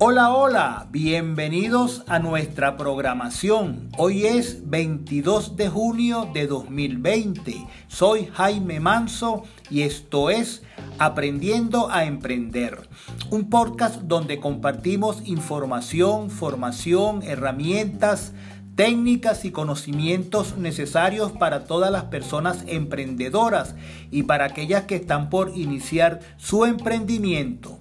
[0.00, 3.88] Hola, hola, bienvenidos a nuestra programación.
[3.98, 7.66] Hoy es 22 de junio de 2020.
[7.88, 10.62] Soy Jaime Manso y esto es
[11.00, 12.88] Aprendiendo a Emprender,
[13.30, 18.34] un podcast donde compartimos información, formación, herramientas,
[18.76, 23.74] técnicas y conocimientos necesarios para todas las personas emprendedoras
[24.12, 27.80] y para aquellas que están por iniciar su emprendimiento.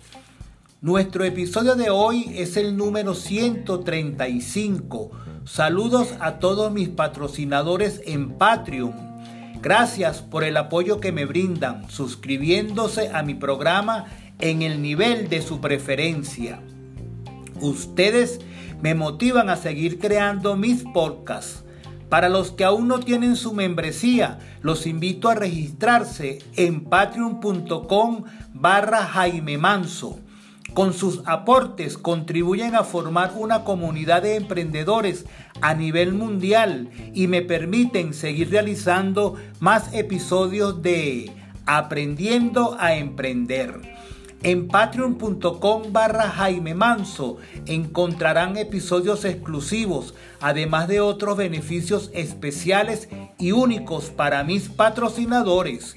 [0.80, 5.10] Nuestro episodio de hoy es el número 135.
[5.44, 8.94] Saludos a todos mis patrocinadores en Patreon.
[9.60, 14.06] Gracias por el apoyo que me brindan suscribiéndose a mi programa
[14.38, 16.62] en el nivel de su preferencia.
[17.60, 18.40] Ustedes
[18.80, 21.64] me motivan a seguir creando mis podcasts.
[22.08, 29.04] Para los que aún no tienen su membresía, los invito a registrarse en patreon.com barra
[29.08, 30.20] Jaime Manso.
[30.78, 35.26] Con sus aportes contribuyen a formar una comunidad de emprendedores
[35.60, 41.32] a nivel mundial y me permiten seguir realizando más episodios de
[41.66, 43.82] Aprendiendo a Emprender.
[44.44, 54.12] En patreon.com barra Jaime Manso encontrarán episodios exclusivos, además de otros beneficios especiales y únicos
[54.12, 55.96] para mis patrocinadores.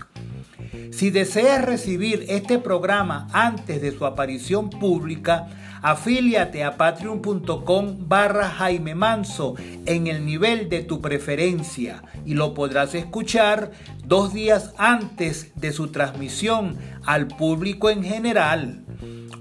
[0.92, 5.48] Si deseas recibir este programa antes de su aparición pública,
[5.82, 9.55] afíliate a patreon.com barra Jaime Manso
[9.86, 13.70] en el nivel de tu preferencia y lo podrás escuchar
[14.05, 18.84] dos días antes de su transmisión al público en general.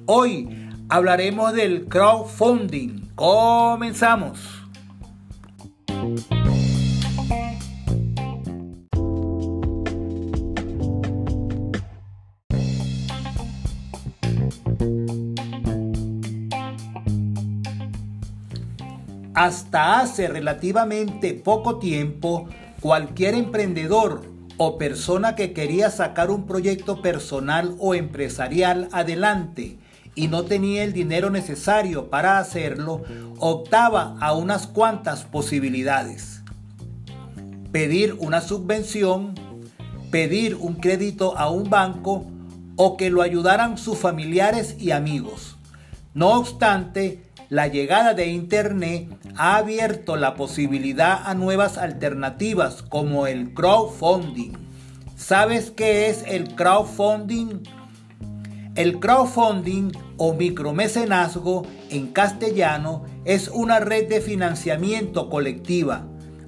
[0.05, 3.09] Hoy hablaremos del crowdfunding.
[3.15, 4.58] Comenzamos.
[19.39, 22.49] Hasta hace relativamente poco tiempo,
[22.81, 24.23] cualquier emprendedor
[24.57, 29.79] o persona que quería sacar un proyecto personal o empresarial adelante
[30.13, 33.03] y no tenía el dinero necesario para hacerlo,
[33.37, 36.43] optaba a unas cuantas posibilidades.
[37.71, 39.35] Pedir una subvención,
[40.11, 42.25] pedir un crédito a un banco
[42.75, 45.55] o que lo ayudaran sus familiares y amigos.
[46.13, 53.55] No obstante, la llegada de Internet ha abierto la posibilidad a nuevas alternativas como el
[53.55, 54.53] crowdfunding.
[55.17, 57.63] ¿Sabes qué es el crowdfunding?
[58.75, 66.05] El crowdfunding o micromecenazgo en castellano es una red de financiamiento colectiva,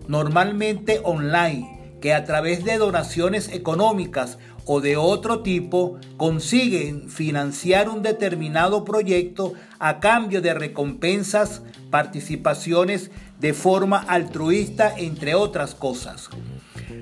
[0.08, 8.02] normalmente online, que a través de donaciones económicas o de otro tipo consiguen financiar un
[8.02, 16.30] determinado proyecto a cambio de recompensas, participaciones de forma altruista, entre otras cosas.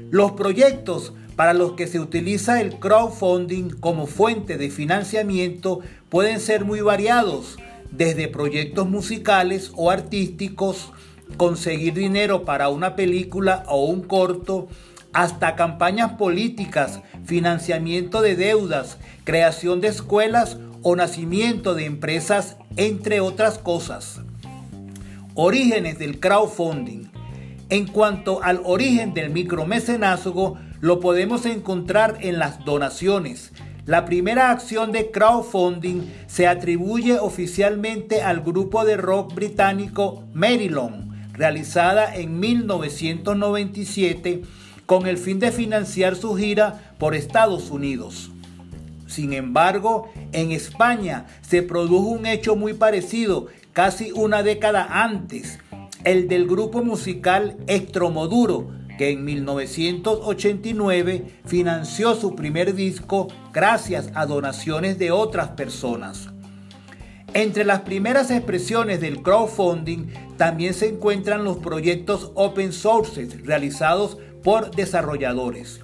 [0.09, 6.65] Los proyectos para los que se utiliza el crowdfunding como fuente de financiamiento pueden ser
[6.65, 7.57] muy variados,
[7.91, 10.91] desde proyectos musicales o artísticos,
[11.37, 14.67] conseguir dinero para una película o un corto,
[15.13, 23.57] hasta campañas políticas, financiamiento de deudas, creación de escuelas o nacimiento de empresas, entre otras
[23.57, 24.21] cosas.
[25.33, 27.09] Orígenes del crowdfunding.
[27.69, 33.51] En cuanto al origen del micromecenazgo, lo podemos encontrar en las donaciones.
[33.85, 42.15] La primera acción de crowdfunding se atribuye oficialmente al grupo de rock británico Marilyn, realizada
[42.15, 44.43] en 1997
[44.89, 48.31] con el fin de financiar su gira por Estados Unidos.
[49.05, 55.59] Sin embargo, en España se produjo un hecho muy parecido casi una década antes,
[56.05, 64.97] el del grupo musical Extromoduro, que en 1989 financió su primer disco gracias a donaciones
[64.97, 66.29] de otras personas.
[67.35, 74.71] Entre las primeras expresiones del crowdfunding también se encuentran los proyectos open source realizados por
[74.71, 75.81] desarrolladores.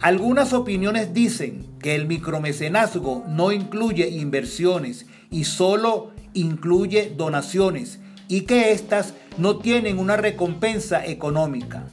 [0.00, 7.98] Algunas opiniones dicen que el micromecenazgo no incluye inversiones y solo incluye donaciones
[8.28, 11.86] y que éstas no tienen una recompensa económica.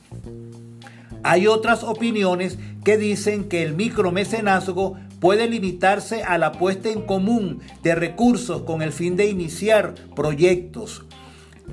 [1.23, 7.61] Hay otras opiniones que dicen que el micromecenazgo puede limitarse a la puesta en común
[7.81, 11.05] de recursos con el fin de iniciar proyectos.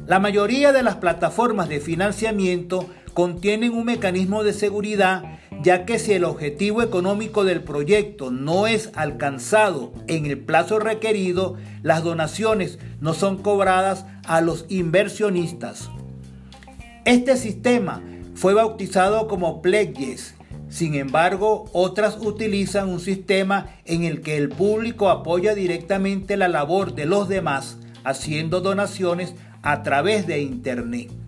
[0.07, 6.13] La mayoría de las plataformas de financiamiento contienen un mecanismo de seguridad ya que si
[6.13, 13.13] el objetivo económico del proyecto no es alcanzado en el plazo requerido, las donaciones no
[13.13, 15.91] son cobradas a los inversionistas.
[17.05, 18.03] Este sistema
[18.35, 20.35] fue bautizado como Pledges.
[20.71, 26.95] Sin embargo, otras utilizan un sistema en el que el público apoya directamente la labor
[26.95, 31.20] de los demás haciendo donaciones a través de Internet.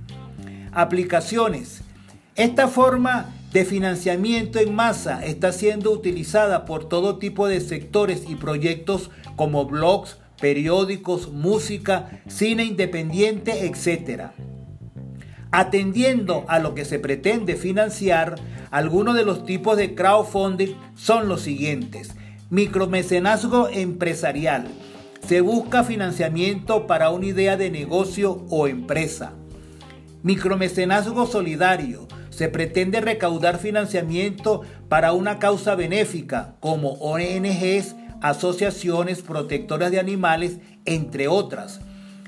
[0.72, 1.82] Aplicaciones.
[2.34, 8.36] Esta forma de financiamiento en masa está siendo utilizada por todo tipo de sectores y
[8.36, 14.30] proyectos como blogs, periódicos, música, cine independiente, etc.
[15.50, 18.36] Atendiendo a lo que se pretende financiar,
[18.70, 22.14] algunos de los tipos de crowdfunding son los siguientes.
[22.48, 24.68] Micromecenazgo empresarial.
[25.28, 29.34] Se busca financiamiento para una idea de negocio o empresa.
[30.22, 39.98] Micromecenazgo solidario se pretende recaudar financiamiento para una causa benéfica como ONGs, asociaciones protectoras de
[39.98, 41.80] animales, entre otras.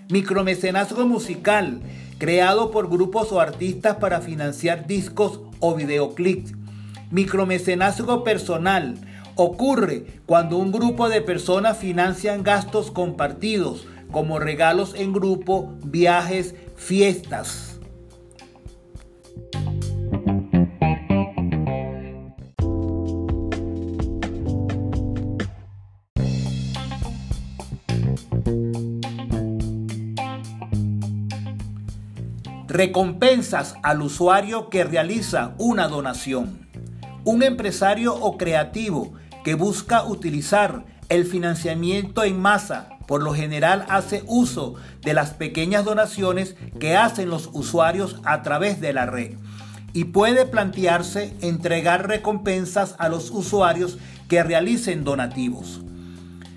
[0.08, 1.82] Micromecenazgo musical,
[2.18, 6.52] creado por grupos o artistas para financiar discos o videoclips.
[7.12, 8.96] Micromecenazgo personal,
[9.36, 17.73] ocurre cuando un grupo de personas financian gastos compartidos, como regalos en grupo, viajes, fiestas.
[32.74, 36.66] Recompensas al usuario que realiza una donación.
[37.22, 39.12] Un empresario o creativo
[39.44, 45.84] que busca utilizar el financiamiento en masa por lo general hace uso de las pequeñas
[45.84, 49.36] donaciones que hacen los usuarios a través de la red
[49.92, 53.98] y puede plantearse entregar recompensas a los usuarios
[54.28, 55.80] que realicen donativos.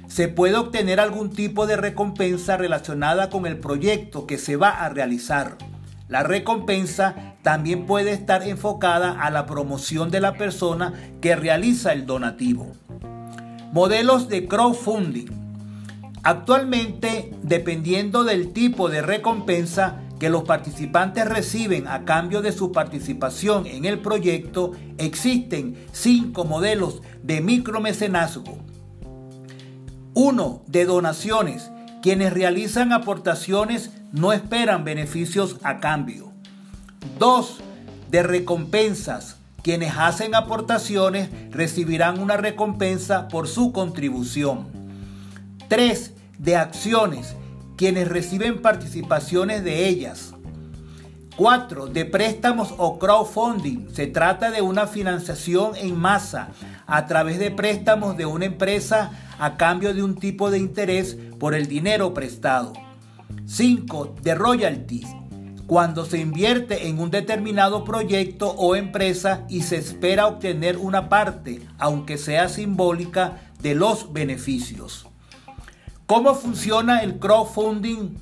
[0.07, 4.89] Se puede obtener algún tipo de recompensa relacionada con el proyecto que se va a
[4.89, 5.59] realizar.
[6.07, 12.05] La recompensa también puede estar enfocada a la promoción de la persona que realiza el
[12.05, 12.71] donativo.
[13.73, 15.27] Modelos de crowdfunding.
[16.23, 23.67] Actualmente, dependiendo del tipo de recompensa que los participantes reciben a cambio de su participación
[23.67, 28.57] en el proyecto, existen cinco modelos de micromecenazgo.
[30.13, 31.69] Uno, de donaciones.
[32.01, 36.31] Quienes realizan aportaciones no esperan beneficios a cambio.
[37.19, 37.57] 2.
[38.11, 39.37] De recompensas.
[39.63, 44.67] Quienes hacen aportaciones recibirán una recompensa por su contribución.
[45.67, 46.13] 3.
[46.37, 47.35] De acciones.
[47.75, 50.33] Quienes reciben participaciones de ellas.
[51.37, 51.85] 4.
[51.85, 53.93] De préstamos o crowdfunding.
[53.93, 56.49] Se trata de una financiación en masa
[56.87, 61.53] a través de préstamos de una empresa a cambio de un tipo de interés por
[61.53, 62.73] el dinero prestado.
[63.45, 64.15] 5.
[64.23, 65.07] De royalties.
[65.67, 71.61] Cuando se invierte en un determinado proyecto o empresa y se espera obtener una parte,
[71.77, 75.07] aunque sea simbólica, de los beneficios.
[76.07, 78.15] ¿Cómo funciona el crowdfunding?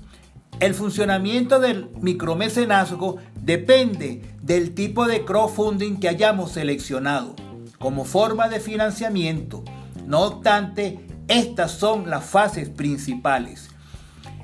[0.59, 7.35] El funcionamiento del micromecenazgo depende del tipo de crowdfunding que hayamos seleccionado
[7.77, 9.63] como forma de financiamiento.
[10.07, 13.69] No obstante, estas son las fases principales.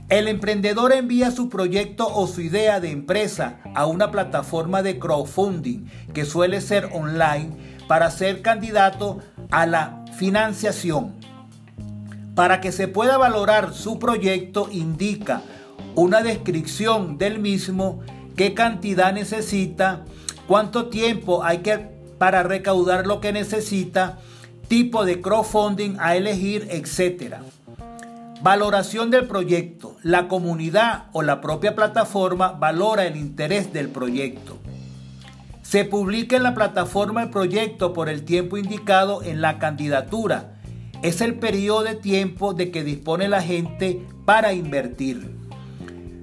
[0.09, 5.85] El emprendedor envía su proyecto o su idea de empresa a una plataforma de crowdfunding
[6.13, 7.51] que suele ser online
[7.87, 11.15] para ser candidato a la financiación.
[12.35, 15.41] Para que se pueda valorar su proyecto indica
[15.95, 18.01] una descripción del mismo,
[18.35, 20.05] qué cantidad necesita,
[20.47, 21.77] cuánto tiempo hay que
[22.17, 24.19] para recaudar lo que necesita,
[24.67, 27.41] tipo de crowdfunding a elegir, etcétera.
[28.43, 29.97] Valoración del proyecto.
[30.01, 34.57] La comunidad o la propia plataforma valora el interés del proyecto.
[35.61, 40.59] Se publica en la plataforma el proyecto por el tiempo indicado en la candidatura.
[41.01, 45.40] Es el periodo de tiempo de que dispone la gente para invertir.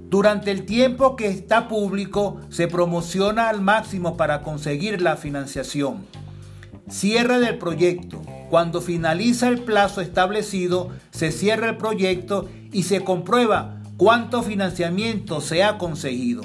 [0.09, 6.07] Durante el tiempo que está público se promociona al máximo para conseguir la financiación.
[6.89, 8.23] Cierre del proyecto.
[8.49, 15.63] Cuando finaliza el plazo establecido, se cierra el proyecto y se comprueba cuánto financiamiento se
[15.63, 16.41] ha conseguido.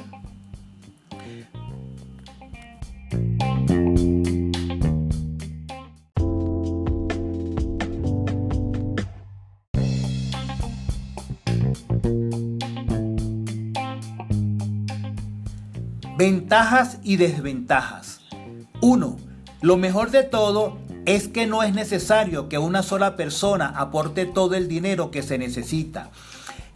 [16.26, 18.22] Ventajas y desventajas.
[18.80, 19.18] 1.
[19.60, 24.56] Lo mejor de todo es que no es necesario que una sola persona aporte todo
[24.56, 26.12] el dinero que se necesita,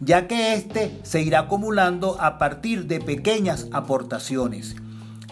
[0.00, 4.76] ya que éste se irá acumulando a partir de pequeñas aportaciones.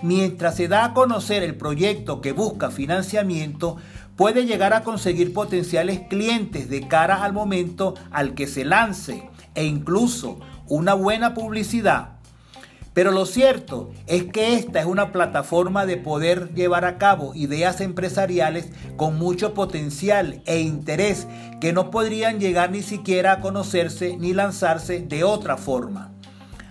[0.01, 3.77] Mientras se da a conocer el proyecto que busca financiamiento,
[4.17, 9.67] puede llegar a conseguir potenciales clientes de cara al momento al que se lance e
[9.67, 12.16] incluso una buena publicidad.
[12.97, 17.83] Pero lo cierto es que esta es una plataforma de poder llevar a cabo ideas
[17.83, 21.27] empresariales con mucho potencial e interés
[21.61, 26.15] que no podrían llegar ni siquiera a conocerse ni lanzarse de otra forma.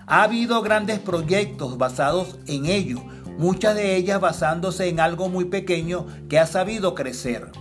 [0.07, 3.03] Ha habido grandes proyectos basados en ello,
[3.37, 7.51] muchas de ellas basándose en algo muy pequeño que ha sabido crecer.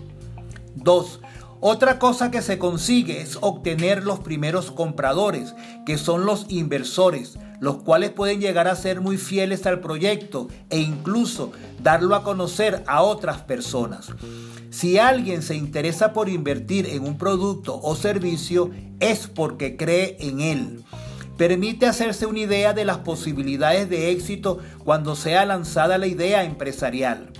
[0.77, 1.21] 2.
[1.67, 5.55] Otra cosa que se consigue es obtener los primeros compradores,
[5.87, 10.81] que son los inversores, los cuales pueden llegar a ser muy fieles al proyecto e
[10.81, 11.53] incluso
[11.83, 14.13] darlo a conocer a otras personas.
[14.69, 20.41] Si alguien se interesa por invertir en un producto o servicio, es porque cree en
[20.43, 20.85] él.
[21.39, 27.31] Permite hacerse una idea de las posibilidades de éxito cuando sea lanzada la idea empresarial.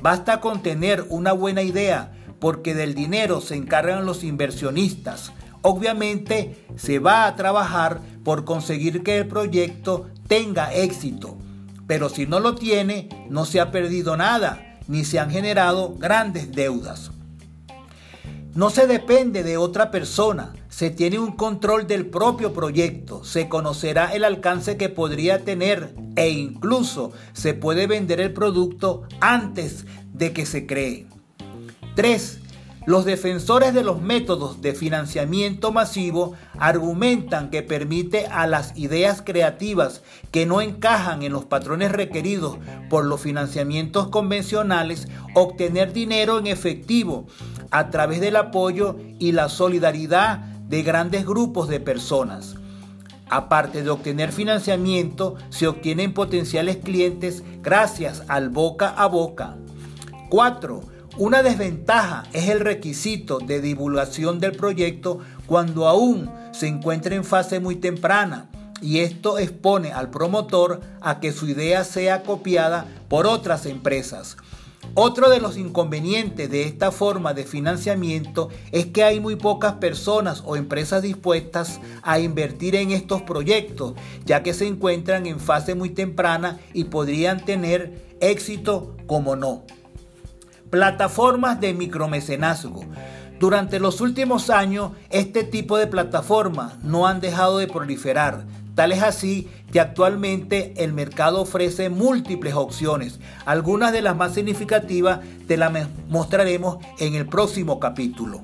[0.00, 5.32] Basta con tener una buena idea, porque del dinero se encargan los inversionistas.
[5.62, 11.36] Obviamente se va a trabajar por conseguir que el proyecto tenga éxito,
[11.86, 16.52] pero si no lo tiene, no se ha perdido nada, ni se han generado grandes
[16.52, 17.10] deudas.
[18.54, 24.14] No se depende de otra persona, se tiene un control del propio proyecto, se conocerá
[24.14, 30.44] el alcance que podría tener e incluso se puede vender el producto antes de que
[30.44, 31.06] se cree.
[31.98, 32.38] 3.
[32.86, 40.02] Los defensores de los métodos de financiamiento masivo argumentan que permite a las ideas creativas
[40.30, 47.26] que no encajan en los patrones requeridos por los financiamientos convencionales obtener dinero en efectivo
[47.72, 50.38] a través del apoyo y la solidaridad
[50.68, 52.54] de grandes grupos de personas.
[53.28, 59.56] Aparte de obtener financiamiento, se obtienen potenciales clientes gracias al boca a boca.
[60.28, 67.24] 4 una desventaja es el requisito de divulgación del proyecto cuando aún se encuentra en
[67.24, 68.48] fase muy temprana
[68.80, 74.36] y esto expone al promotor a que su idea sea copiada por otras empresas.
[74.94, 80.42] Otro de los inconvenientes de esta forma de financiamiento es que hay muy pocas personas
[80.46, 83.94] o empresas dispuestas a invertir en estos proyectos,
[84.24, 89.64] ya que se encuentran en fase muy temprana y podrían tener éxito como no.
[90.70, 92.84] Plataformas de micromecenazgo.
[93.40, 98.44] Durante los últimos años, este tipo de plataformas no han dejado de proliferar.
[98.74, 103.18] Tal es así que actualmente el mercado ofrece múltiples opciones.
[103.46, 105.72] Algunas de las más significativas te las
[106.08, 108.42] mostraremos en el próximo capítulo.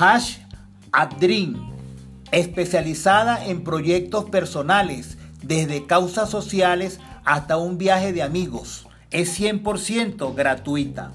[0.00, 0.38] Hash
[0.92, 1.74] Adream,
[2.32, 8.86] especializada en proyectos personales, desde causas sociales hasta un viaje de amigos.
[9.10, 11.12] Es 100% gratuita.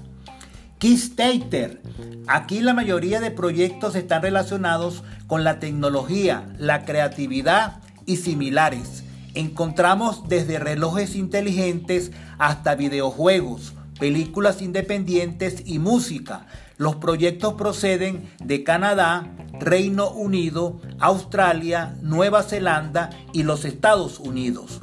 [0.78, 1.82] Kickstarter.
[2.28, 9.02] Aquí la mayoría de proyectos están relacionados con la tecnología, la creatividad y similares.
[9.34, 16.46] Encontramos desde relojes inteligentes hasta videojuegos, películas independientes y música.
[16.78, 24.80] Los proyectos proceden de Canadá, Reino Unido, Australia, Nueva Zelanda y los Estados Unidos.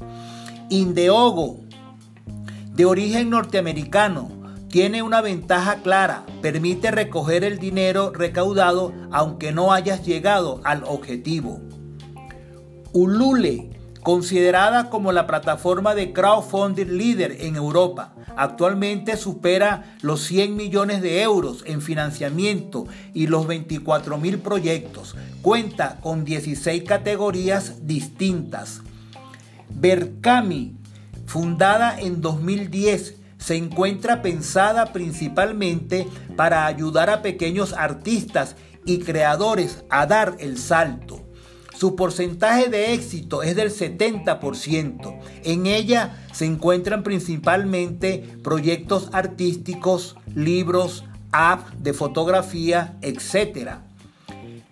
[0.69, 1.59] Indeogo,
[2.73, 4.31] de origen norteamericano,
[4.69, 11.61] tiene una ventaja clara, permite recoger el dinero recaudado aunque no hayas llegado al objetivo.
[12.91, 13.72] Ulule,
[14.03, 18.13] considerada como la plataforma de crowdfunding líder en Europa.
[18.35, 25.15] Actualmente supera los 100 millones de euros en financiamiento y los 24 mil proyectos.
[25.41, 28.81] Cuenta con 16 categorías distintas.
[29.69, 30.75] Berkami,
[31.25, 38.55] fundada en 2010, se encuentra pensada principalmente para ayudar a pequeños artistas
[38.85, 41.22] y creadores a dar el salto.
[41.75, 45.19] Su porcentaje de éxito es del 70%.
[45.43, 53.77] En ella se encuentran principalmente proyectos artísticos, libros, apps de fotografía, etc.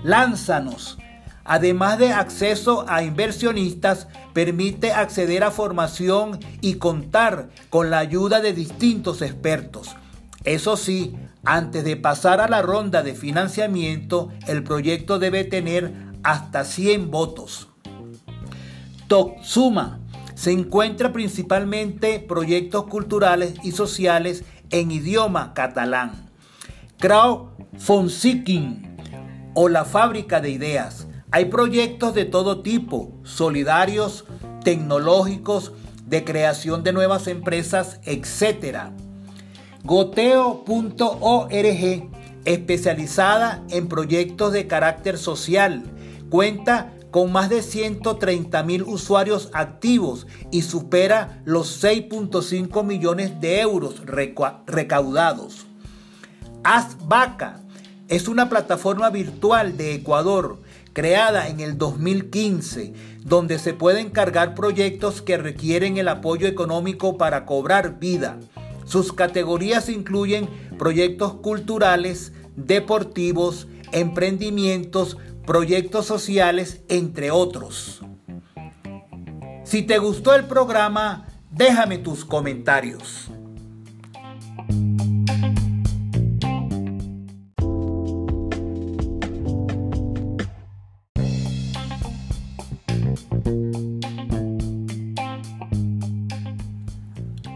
[0.04, 0.98] Lánzanos.
[1.44, 8.54] además de acceso a inversionistas, permite acceder a formación y contar con la ayuda de
[8.54, 9.96] distintos expertos.
[10.44, 16.66] Eso sí, antes de pasar a la ronda de financiamiento, el proyecto debe tener hasta
[16.66, 17.68] 100 votos.
[19.08, 20.00] Toxuma
[20.36, 26.30] se encuentra principalmente proyectos culturales y sociales en idioma catalán.
[26.98, 28.92] Crowdfunding
[29.54, 31.08] o la fábrica de ideas.
[31.32, 34.26] Hay proyectos de todo tipo, solidarios,
[34.64, 35.74] tecnológicos,
[36.08, 38.92] de creación de nuevas empresas, etc.
[39.84, 40.62] Goteo.org,
[42.46, 45.84] especializada en proyectos de carácter social,
[46.32, 54.02] cuenta con más de 130 mil usuarios activos y supera los 6.5 millones de euros
[54.66, 55.68] recaudados.
[56.64, 57.60] Azvaca
[58.08, 60.60] es una plataforma virtual de Ecuador
[60.94, 67.46] creada en el 2015, donde se pueden cargar proyectos que requieren el apoyo económico para
[67.46, 68.40] cobrar vida.
[68.86, 75.18] Sus categorías incluyen proyectos culturales, deportivos, emprendimientos,
[75.52, 78.00] proyectos sociales, entre otros.
[79.66, 83.30] Si te gustó el programa, déjame tus comentarios.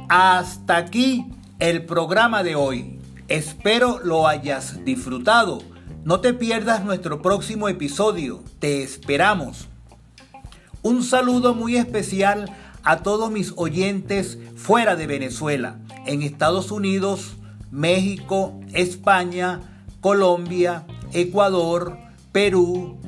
[0.10, 1.28] Hasta aquí
[1.60, 3.00] el programa de hoy.
[3.30, 5.75] Espero lo hayas disfrutado.
[6.06, 8.44] No te pierdas nuestro próximo episodio.
[8.60, 9.68] Te esperamos.
[10.84, 17.38] Un saludo muy especial a todos mis oyentes fuera de Venezuela, en Estados Unidos,
[17.72, 19.62] México, España,
[20.00, 21.98] Colombia, Ecuador,
[22.32, 23.00] Perú,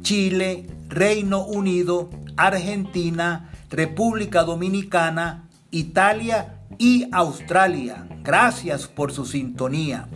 [0.00, 2.08] Chile, Reino Unido,
[2.38, 8.08] Argentina, República Dominicana, Italia y Australia.
[8.22, 10.08] Gracias por su sintonía.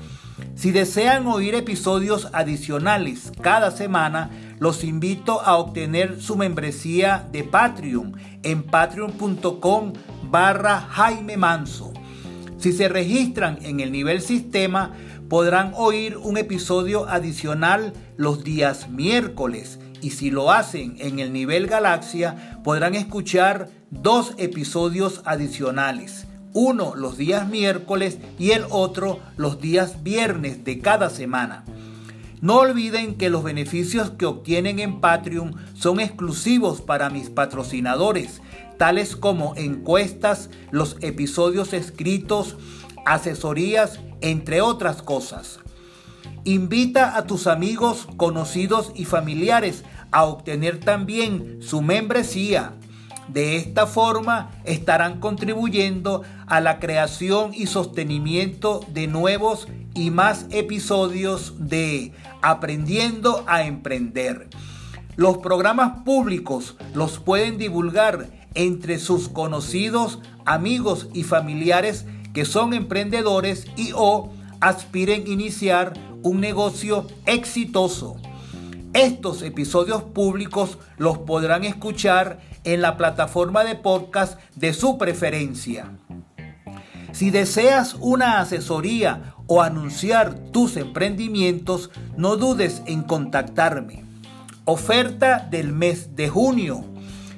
[0.61, 8.12] Si desean oír episodios adicionales cada semana, los invito a obtener su membresía de Patreon
[8.42, 9.94] en patreon.com
[10.25, 11.94] barra Jaime Manso.
[12.59, 14.92] Si se registran en el nivel sistema,
[15.31, 21.68] podrán oír un episodio adicional los días miércoles y si lo hacen en el nivel
[21.68, 30.02] galaxia, podrán escuchar dos episodios adicionales uno los días miércoles y el otro los días
[30.02, 31.64] viernes de cada semana.
[32.40, 38.40] No olviden que los beneficios que obtienen en Patreon son exclusivos para mis patrocinadores,
[38.78, 42.56] tales como encuestas, los episodios escritos,
[43.04, 45.60] asesorías, entre otras cosas.
[46.44, 52.79] Invita a tus amigos, conocidos y familiares a obtener también su membresía
[53.28, 61.54] de esta forma estarán contribuyendo a la creación y sostenimiento de nuevos y más episodios
[61.59, 64.48] de Aprendiendo a Emprender.
[65.16, 73.66] Los programas públicos los pueden divulgar entre sus conocidos, amigos y familiares que son emprendedores
[73.76, 78.16] y o aspiren iniciar un negocio exitoso.
[78.92, 85.90] Estos episodios públicos los podrán escuchar en la plataforma de podcast de su preferencia.
[87.12, 94.05] Si deseas una asesoría o anunciar tus emprendimientos, no dudes en contactarme.
[94.64, 96.85] Oferta del mes de junio.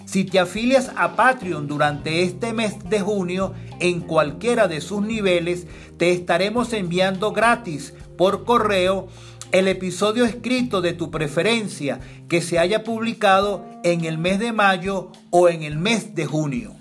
[0.05, 5.67] Si te afilias a Patreon durante este mes de junio, en cualquiera de sus niveles,
[5.97, 9.09] te estaremos enviando gratis por correo
[9.53, 15.12] el episodio escrito de tu preferencia que se haya publicado en el mes de mayo
[15.31, 16.73] o en el mes de junio.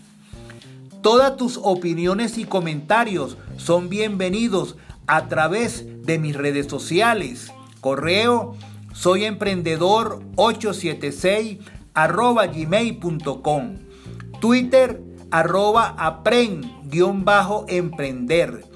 [1.01, 7.51] Todas tus opiniones y comentarios son bienvenidos a través de mis redes sociales.
[7.81, 8.55] Correo
[8.93, 11.57] soy emprendedor 876
[11.93, 13.79] arroba gmail.com.
[14.39, 18.70] Twitter arroba aprend-emprender.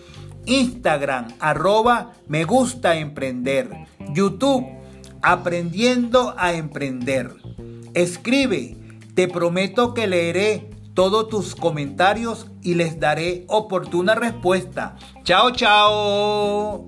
[0.45, 3.69] Instagram, arroba me gusta emprender.
[4.13, 4.65] YouTube,
[5.21, 7.31] aprendiendo a emprender.
[7.93, 8.77] Escribe,
[9.13, 14.95] te prometo que leeré todos tus comentarios y les daré oportuna respuesta.
[15.23, 16.87] Chao, chao.